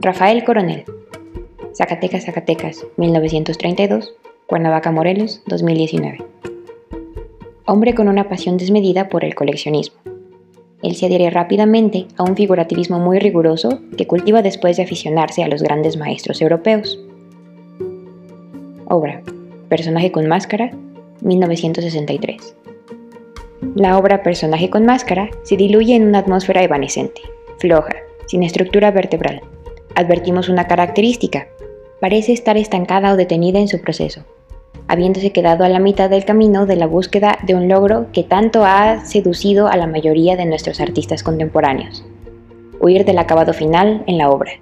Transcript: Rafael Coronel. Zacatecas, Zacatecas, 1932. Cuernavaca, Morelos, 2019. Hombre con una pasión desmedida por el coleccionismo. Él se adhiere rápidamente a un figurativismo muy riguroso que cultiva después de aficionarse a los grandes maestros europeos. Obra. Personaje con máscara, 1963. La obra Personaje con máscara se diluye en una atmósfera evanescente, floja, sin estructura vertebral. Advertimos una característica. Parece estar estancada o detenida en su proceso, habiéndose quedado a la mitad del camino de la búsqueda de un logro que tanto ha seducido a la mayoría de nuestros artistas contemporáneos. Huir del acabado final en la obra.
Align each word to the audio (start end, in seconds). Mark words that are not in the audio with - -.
Rafael 0.00 0.44
Coronel. 0.44 0.84
Zacatecas, 1.74 2.24
Zacatecas, 2.24 2.86
1932. 2.98 4.14
Cuernavaca, 4.46 4.92
Morelos, 4.92 5.42
2019. 5.46 6.18
Hombre 7.66 7.94
con 7.96 8.06
una 8.06 8.28
pasión 8.28 8.56
desmedida 8.58 9.08
por 9.08 9.24
el 9.24 9.34
coleccionismo. 9.34 9.98
Él 10.84 10.94
se 10.94 11.06
adhiere 11.06 11.30
rápidamente 11.30 12.06
a 12.16 12.22
un 12.22 12.36
figurativismo 12.36 13.00
muy 13.00 13.18
riguroso 13.18 13.80
que 13.96 14.06
cultiva 14.06 14.40
después 14.40 14.76
de 14.76 14.84
aficionarse 14.84 15.42
a 15.42 15.48
los 15.48 15.64
grandes 15.64 15.96
maestros 15.96 16.40
europeos. 16.40 17.00
Obra. 18.86 19.20
Personaje 19.68 20.12
con 20.12 20.28
máscara, 20.28 20.70
1963. 21.22 22.56
La 23.74 23.98
obra 23.98 24.22
Personaje 24.22 24.70
con 24.70 24.86
máscara 24.86 25.28
se 25.42 25.56
diluye 25.56 25.96
en 25.96 26.06
una 26.06 26.20
atmósfera 26.20 26.62
evanescente, 26.62 27.20
floja, 27.58 27.96
sin 28.26 28.44
estructura 28.44 28.92
vertebral. 28.92 29.42
Advertimos 29.94 30.48
una 30.48 30.66
característica. 30.66 31.48
Parece 32.00 32.32
estar 32.32 32.56
estancada 32.56 33.12
o 33.12 33.16
detenida 33.16 33.58
en 33.58 33.68
su 33.68 33.80
proceso, 33.80 34.24
habiéndose 34.86 35.32
quedado 35.32 35.64
a 35.64 35.68
la 35.68 35.80
mitad 35.80 36.08
del 36.08 36.24
camino 36.24 36.66
de 36.66 36.76
la 36.76 36.86
búsqueda 36.86 37.38
de 37.46 37.54
un 37.54 37.68
logro 37.68 38.06
que 38.12 38.22
tanto 38.22 38.64
ha 38.64 39.04
seducido 39.04 39.68
a 39.68 39.76
la 39.76 39.86
mayoría 39.86 40.36
de 40.36 40.46
nuestros 40.46 40.80
artistas 40.80 41.22
contemporáneos. 41.22 42.04
Huir 42.80 43.04
del 43.04 43.18
acabado 43.18 43.52
final 43.52 44.04
en 44.06 44.18
la 44.18 44.30
obra. 44.30 44.52